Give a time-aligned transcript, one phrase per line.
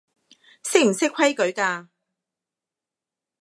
[0.63, 1.87] 識唔識規矩㗎